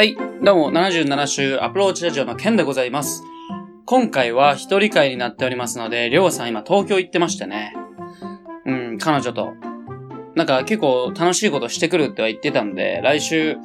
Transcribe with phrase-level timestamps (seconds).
[0.00, 3.22] はい、どうも、77週アプローチラジオのケンでございます。
[3.84, 7.74] 今回は一人会になっておりますので、りょうさん今東京行ってましてね。
[8.64, 9.52] うん、彼女と。
[10.34, 13.58] なんか結構楽しいことしてくるっては言ってたんで、来週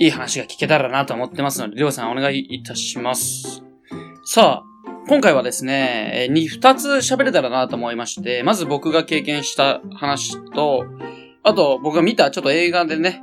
[0.00, 3.62] いい話が聞けたらなと思ってますので、りょうさんお願いいたします。
[4.24, 10.86] さあ、今回はですね、えに、二つ喋れたらなと思いまして、まず僕が経験した話と、
[11.44, 13.22] あと僕が見たちょっと映画でね、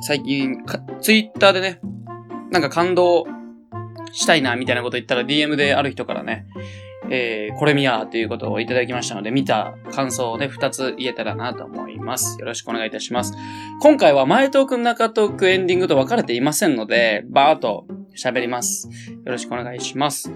[0.00, 0.64] 最近、
[1.00, 1.80] ツイッターでね、
[2.50, 3.26] なんか感動
[4.12, 6.46] したいな、みたいなこと言ったら DM である人からね、
[7.10, 12.38] えー、これ見やーということをいただきましたので、見た感想をね、二つ言えたらなと思います。
[12.38, 13.34] よろしくお願いいたします。
[13.80, 18.88] 今回は前トーク、中トーク、エンディングと分かれていませんので、バーっと喋ります。
[18.88, 20.32] よろしくお願いします。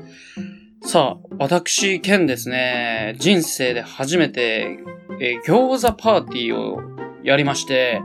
[0.82, 4.78] さあ、私、ケンですね、人生で初めて、
[5.20, 6.80] えー餃子パーティーを
[7.22, 8.00] やりまして、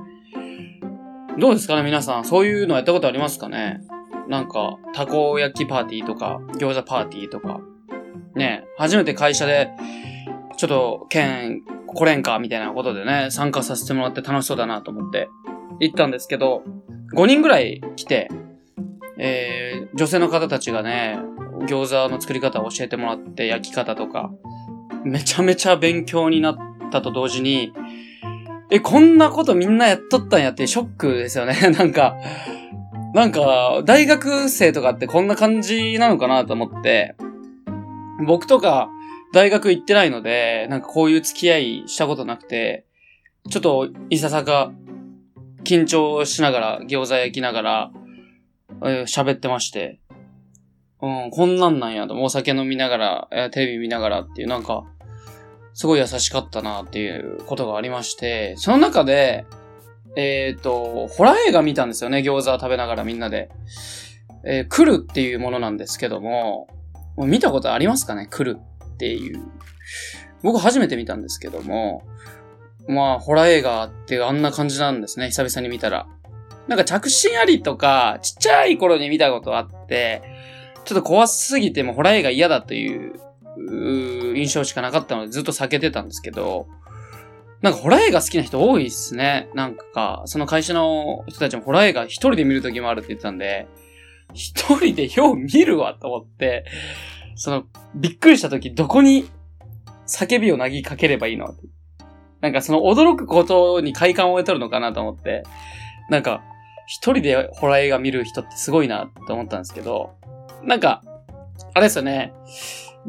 [1.40, 2.26] どうですかね皆さん。
[2.26, 3.82] そういうのやったことありますかね？
[4.28, 7.62] なんか、たこ焼きパーティーとか、餃子パーティーとか。
[8.36, 9.70] ね初めて会社で、
[10.58, 15.30] ちょっと、県来れんかみたいなことでね、参加させてもらって楽しそうだなと思って
[15.80, 16.64] 行ったんですけど、
[17.16, 18.30] 5人ぐらい来て、
[19.20, 21.20] えー、女性の方たちがね、
[21.68, 24.32] 餃子の作り方を教えてもらって、焼き方とか、
[25.04, 26.58] めちゃめちゃ勉強になっ
[26.92, 27.74] たと同時に、
[28.70, 31.56] え、こんなことみんなやっとったんやってショックですよね。
[31.78, 32.18] なんか、
[33.14, 37.16] なんか、大学生とかってこんな感じなのかなと思って、
[38.26, 38.90] 僕とか
[39.34, 42.86] 大学行ってないので、なんかこういう付き合いしたことなくて、
[43.50, 44.74] ちょっといささか
[45.64, 47.92] 緊張しながら、餃子焼きながら、
[48.82, 50.00] 喋ってまして、
[51.02, 54.84] うん、こんなんなんやと、お酒飲みながら、テレビ見ながらっていう、なんか、
[55.78, 59.46] すごい優しかったなっていうことがありまして、その中で、
[60.16, 63.52] えっ、と、ホラー映画見たんですよね、餃子食べながらみんなで。
[64.44, 66.68] えー来るっていうものなんですけども、
[67.16, 69.40] もう見たことありますかね来るっていう。
[70.42, 72.02] 僕初めて見たんですけども、
[72.88, 76.08] まあ、ホラー映画ってあんな感じなんですね、久々に見たら。
[76.68, 80.24] なんか着信ありとか、ちっちゃい頃に見たことあって、
[80.86, 83.22] ちょっと怖すぎてもホラー映画嫌だという
[83.58, 86.68] う印象しかなかったのでずっと避けてたんですけど、
[87.62, 89.50] なんかホラー映画好きな人多いですね。
[89.56, 93.68] なんか、その会社の人たちもホラー映画一人で見る時もあるって言ってたんで、
[94.34, 96.66] 一人でよう見るわと思って、
[97.36, 97.64] その、
[97.96, 99.28] びっくりした時どこに
[100.08, 101.54] 叫びを投げかければいいの
[102.42, 105.44] なんかその驚くことに快感を得とるのかなと思って、
[106.10, 106.44] なんか、
[106.86, 110.12] 一人でホラー映画見る人ってすごいなって思ったんですけど、
[110.64, 111.02] なんか、
[111.74, 112.34] あれですよね、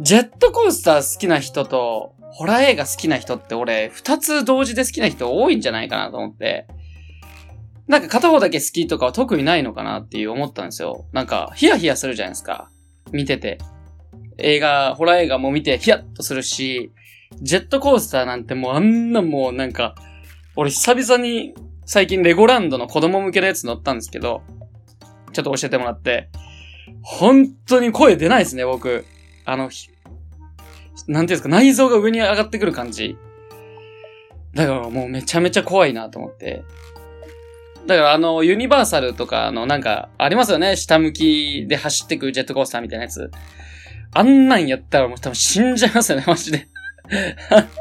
[0.01, 6.69] ジェットコースター好きな人と、ホラー映画好きな人って俺、二つ同時で好きな人多いんじゃないかなと思って、
[7.89, 11.07] なんか片方だけ好きとかは特にないのかなっていう思ったんですよ。
[11.13, 12.71] なんか、ヒヤヒヤするじゃないですか。
[13.11, 13.59] 見てて。
[14.37, 16.93] 映画、ホラー映画も見てヒヤッとするし、
[17.43, 19.97] ジェットコースターなんてもうあんなもうなんか、
[20.55, 21.55] 俺久々に
[21.87, 24.43] 最近レゴランドの子供向けのやつ乗ったんですけど、
[25.33, 26.29] ちょっと教えてもらって、
[27.03, 29.05] 本当に声出ないですね、僕。
[29.51, 29.77] あの、なんて
[31.09, 33.17] いうんですか、内臓が上に上がってくる感じ。
[34.55, 36.65] だからもうめちゃめちゃ怖いなと思って。
[37.87, 40.77] だからあの、ユニバーサルとかのなんか、ありますよね。
[40.77, 43.31] 下向きで走ってくジェットコースターみたいなやつ。
[44.13, 46.69] あんなんやったらもう多分死んじゃいますよね、マジで。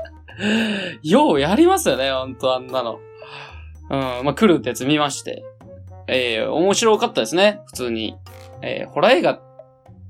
[1.03, 2.99] ようやりますよね、ほんとあんなの。
[3.89, 5.43] うん、まあ、来るってやつ見まして。
[6.07, 8.15] えー、面白かったですね、普通に。
[8.61, 9.41] えー、ホラー映画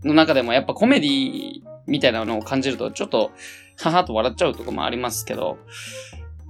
[0.03, 3.31] の中でもやっぱコメディみたいなのを感じると、ちょっと、
[3.80, 5.58] ははと笑っちゃうとこもありますけど、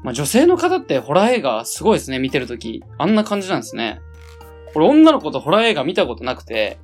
[0.04, 2.84] まあ、女性の方ってホラー映画すごいですね、見てるとき。
[2.98, 4.00] あんな感じなんですね。
[4.76, 6.78] 俺女の子とホラー映画見たことなくて、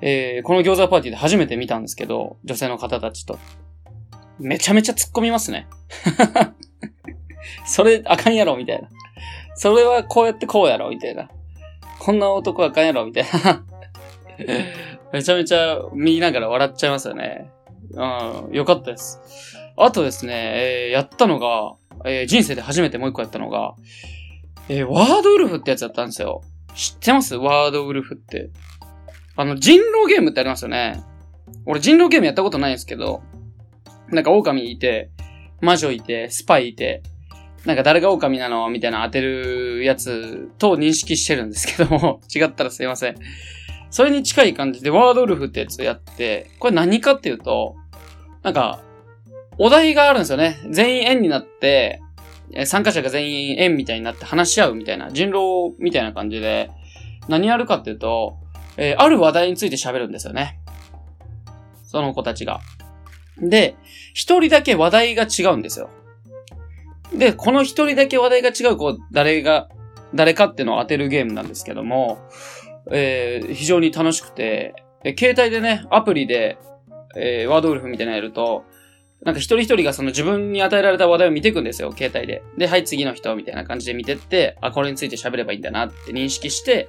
[0.00, 3.38] えー、この餃子パーティーで初めて見たんですけど、女性の方たちと。
[4.38, 5.68] めちゃめちゃ突っ込みますね。
[7.64, 8.88] それあかんやろ、みたいな。
[9.54, 11.30] それはこうやってこうやろ、みたいな。
[11.98, 13.64] こんな男あかんやろ、みたいな。
[15.12, 17.50] めちゃめちゃ見ながら笑っちゃいますよね。
[17.92, 19.20] うん、よかったです。
[19.76, 21.74] あとですね、えーやったのが、
[22.04, 23.74] えー人生で初めてもう一個やったのが、
[24.68, 26.42] えーワードウルフってやつやったんですよ。
[26.74, 27.36] 知ってます？
[27.36, 28.50] ワードウルフって。
[29.36, 31.02] あの、人狼ゲームってありますよね。
[31.66, 33.22] 俺人狼ゲームやったことないんですけど、
[34.08, 35.10] なんか狼いて、
[35.60, 37.02] 魔女いて、スパイいて、
[37.64, 43.16] なんか誰が狼なのみたいな当てるやつと認識してるんですけども、 違ったらすいません。
[43.92, 47.76] それに近い感じでワードウルフってやつやって、これ何かっていうと、
[48.42, 48.82] なんか、
[49.58, 50.58] お題があるんですよね。
[50.70, 52.00] 全員円になって、
[52.64, 56.70] 参加者が全員円みたいになって話し合うみたいな、人狼みたいな感じで、
[57.28, 58.38] 何やるかっていうと、
[58.78, 60.58] えー、ある話題について喋るんですよね。
[61.84, 62.60] その子たちが。
[63.36, 63.76] で、
[64.14, 65.90] 一人だけ話題が違うんですよ。
[67.14, 69.68] で、この一人だけ話題が違う子、誰が、
[70.14, 72.18] 誰かっていうのを当てるゲームなんですけども、
[72.90, 74.74] えー、非常に楽しくて、
[75.04, 76.58] え携帯でね、アプリで、
[77.16, 78.64] えー、ワードウルフみたいなのやると、
[79.24, 82.42] なんか一人一人がその自分に与えられた話題を見ていくんですよ、携帯で。
[82.58, 86.88] で、はい、次の人、みたいな感じで見てって、あ、これについて喋ればいいんだなって認識して、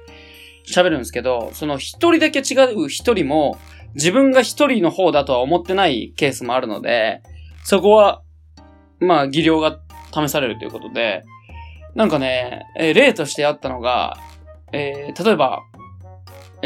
[0.66, 3.58] 喋るんですけど、その一人だけ違う一人も、
[3.94, 7.22] 自分が一人の方だとは思ってないケースもあるので、
[7.62, 8.22] そこは、
[8.98, 9.78] まあ、技量が
[10.12, 11.22] 試されるということで、
[11.94, 14.16] なんかね、えー、例としてあったのが、
[14.72, 15.60] えー、例えば、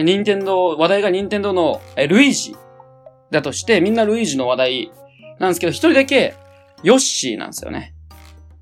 [0.03, 2.57] 任天堂、話題が任天堂の、え、ルイージ
[3.31, 4.93] だとして、みんなルイージの話題
[5.39, 6.35] なんですけど、一人だけ、
[6.83, 7.95] ヨッシーなんですよね。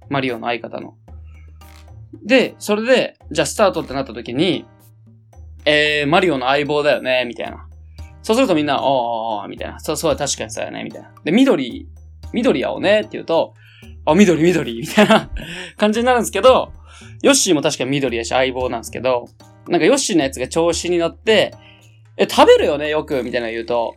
[0.09, 0.95] マリオの相方の。
[2.25, 4.67] で、それで、じゃあスタートってなった時に、
[5.65, 7.67] えー、マリオの相棒だよね、みたいな。
[8.23, 9.81] そうするとみんな、おー、みたいな。
[9.81, 11.13] そう、そう、確かにそうやね、みたいな。
[11.25, 11.89] で、緑、
[12.33, 13.55] 緑やおねって言うと、
[14.05, 15.31] あ、緑、緑、みたいな
[15.77, 16.73] 感じになるんですけど、
[17.23, 19.29] ヨッシーも確か緑やし相棒なんですけど、
[19.69, 21.55] なんかヨッシーのやつが調子に乗って、
[22.17, 23.95] え、食べるよね、よく、みたいな言うと、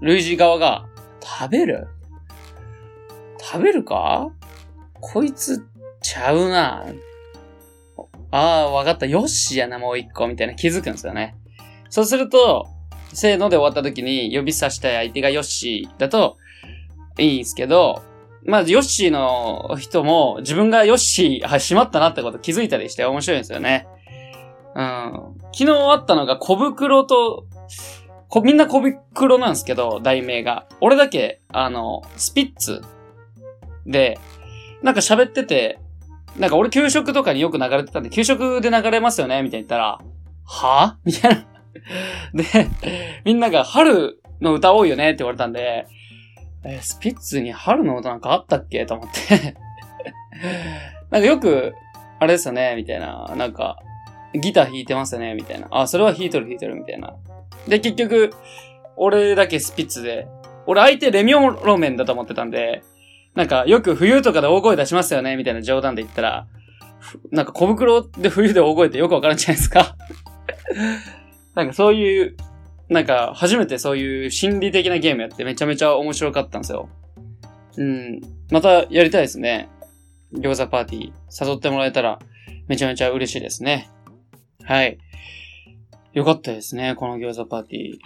[0.00, 0.86] ルイージ側が、
[1.20, 1.88] 食べる？
[3.38, 4.30] 食べるか？
[5.00, 5.66] こいつ、
[6.00, 6.86] ちゃうな。
[8.30, 9.06] ああ、わかった。
[9.06, 11.34] ヨッシーやな、もう一個、みたいな気づくんですよね。
[11.90, 12.68] そうすると、
[13.12, 16.36] せーので終わった時に指さしたい相手がヨッシーだと
[17.18, 18.02] いいんですけど、
[18.44, 23.88] まあ、ヨッシーの人も自分がヨッシー、はい、しまったなってこと気づいたりして面白いんですよね。
[24.74, 25.36] うん。
[25.52, 27.46] 昨日あったのが小袋と、
[28.28, 30.66] こ、みんな小袋なんですけど、題名が。
[30.80, 32.82] 俺だけ、あの、スピッツ
[33.86, 34.18] で、
[34.82, 35.78] なんか喋ってて、
[36.36, 39.42] なんか俺給食とかによく流れてたんで、給食で流れますよね？
[39.42, 39.98] みたいに言ったら、
[40.44, 40.98] は？
[41.04, 41.46] みたいな。
[42.34, 42.44] で、
[43.24, 45.10] みんなが春の歌多いよね？
[45.10, 45.86] って言われたんで、
[46.68, 48.84] えスピッツに春の歌なんかあったっけ？
[48.86, 49.54] と思って。
[51.10, 51.74] なんかよく、
[52.18, 52.74] あれですよね？
[52.76, 53.32] みたいな。
[53.36, 53.78] なんか、
[54.34, 55.34] ギター弾いてますよね？
[55.34, 55.68] みたいな。
[55.70, 57.14] あ、それは弾いてる弾いてるみたいな。
[57.68, 58.34] で、結局、
[58.96, 60.26] 俺だけスピッツで、
[60.66, 62.82] 俺相手レミオロメンだと思ってたんで、
[63.34, 65.36] なんか、よく冬とかで大声出しますよね？
[65.36, 66.46] みたいな冗談で言ったら、
[67.30, 69.96] なんか小袋で冬で大声ってよくわからんじゃないですか。
[71.54, 72.36] なんかそういう、
[72.88, 76.88] なんか初めてそういう心理的なゲームやってめちゃめちゃ面白かったんですよ。
[77.76, 78.20] うん。
[78.50, 79.68] またやりたいですね。
[80.32, 82.18] 餃子パーティー誘ってもらえたら
[82.68, 83.90] めちゃめちゃ嬉しいですね。
[84.62, 84.98] はい。
[86.12, 87.98] よかったですね、この餃子パーティー。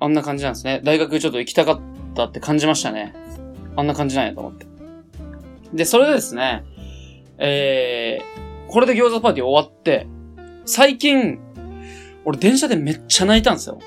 [0.00, 0.80] あんな感じなんですね。
[0.82, 1.80] 大学ちょっと行きたかっ
[2.14, 3.14] たって感じましたね。
[3.76, 4.66] あんな感じなんやと思って。
[5.74, 6.64] で、それでですね、
[7.38, 10.06] えー、これで餃子パーティー終わって、
[10.64, 11.38] 最近、
[12.24, 13.78] 俺電車でめっちゃ泣いたんですよ。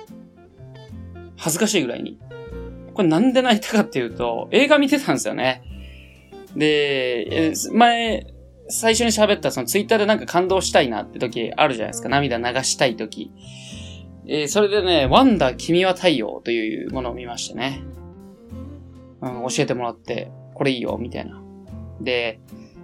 [1.43, 2.17] 恥ずかしいぐらいに。
[2.93, 5.61] これなんで泣いたかっていうと、映画見てたんですよね。
[6.55, 8.27] で、前、
[8.69, 12.07] 最初に喋ったそのツイッターでなんか感動したいなって時あるじゃないですか。
[12.07, 13.29] 涙流したい時。
[14.25, 17.83] えー、それでね、ワンダ君は太陽というものを見ましてね。
[19.21, 21.41] うん、教えてもらって、これいいよ、みたいな。
[21.99, 22.39] で、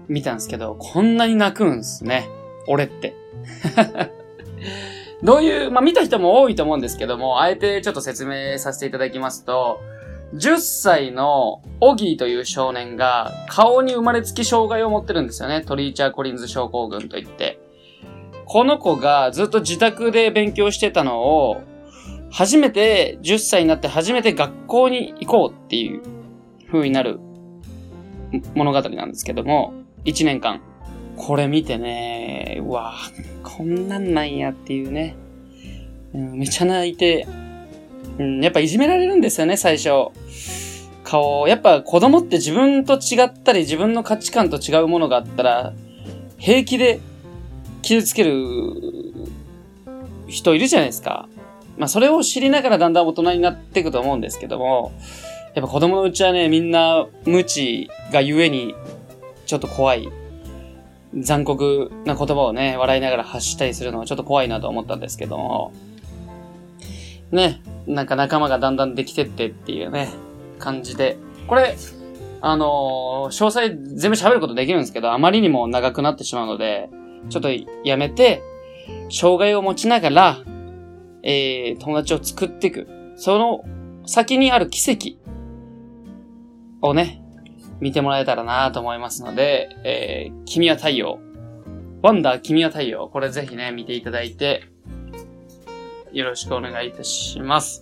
[0.10, 2.28] 見たんですけど、こんなに泣くんすね。
[2.68, 3.16] 俺って。
[5.24, 9.82] どういう、まあ、見た人も多いと思うんですけども、あえてちょっと説明させていただきますと、
[10.36, 15.62] 10歳のオギーという少年が顔に生まれつき障害を持ってるんですよね。
[15.62, 17.60] トリーチャー・コリンズ症候群といって。
[18.46, 21.62] この子がずっと自宅で勉強してたのを、
[22.32, 26.02] 初めて、10歳になって初めて学校に行こうっていう
[26.72, 27.20] 風になる
[28.56, 29.74] 物語なんですけども、
[30.06, 30.62] 1年間。
[31.20, 32.96] これ見てね、うわ
[33.44, 35.16] こんなんなんやっていうね。
[36.16, 37.28] うん、めちゃ泣いて、
[38.18, 39.90] うん、やっぱいじめられるんですよね、最初。
[41.04, 45.74] 顔、やっぱ子供って自分と違ったり、自分の価値観と違うものがあったら、
[46.38, 47.02] 平気で
[47.82, 48.32] 傷つける
[50.28, 51.28] 人いるじゃないですか。
[51.78, 54.94] まあそれを知りながらだんだん大人になっていくと思うんですけども、
[55.54, 58.74] やっぱ子供のうちはね、みんな無知がゆえに、
[59.46, 60.08] ちょっと怖い。
[61.18, 65.74] 残酷な言葉をね、笑いながら発したりするのはちょっと怖いなと思ったんですけども、
[67.32, 70.10] ね、なんか仲間がだんだんできてってっていうね、
[70.60, 71.18] 感じで。
[71.48, 71.76] これ、
[72.42, 72.68] あのー、
[73.28, 76.90] 詳細全部喋ることできるんですけど、あまりにも長くなってしまうので、
[77.30, 77.50] ちょっと
[77.84, 78.42] やめて、
[79.10, 80.38] 障害を持ちながら、
[81.24, 82.88] えー、友達を作っていく。
[83.18, 83.66] その
[84.06, 85.18] 先にある奇跡
[86.82, 87.22] をね、
[87.82, 91.20] 見てもらえたらなと思いますので、えー、君は太陽。
[92.02, 93.08] ワンダー君は太陽。
[93.10, 94.64] これぜひね、見ていただいて、
[96.12, 97.82] よろしくお願いいたします。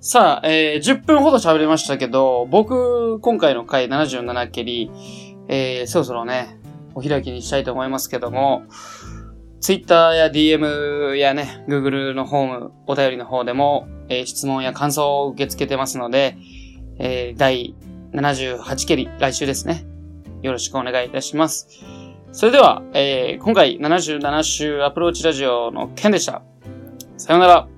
[0.00, 4.90] さあ、えー、10分ほど喋りましたけど、僕、今回の回77蹴り、
[5.48, 6.58] えー、そろそろね、
[6.94, 8.62] お開きにしたいと思いますけども、
[9.60, 16.36] Twitter や DM やね、Google のホーム、お便りの方でも、えー質問や感想を受け付けてますので、
[16.98, 17.74] えー第
[18.12, 19.84] 78蹴り、来週ですね。
[20.42, 21.68] よろしくお願いいたします。
[22.32, 26.42] それでは、えー今回77週アプローチラジオの件でした。
[27.16, 27.68] さようなら。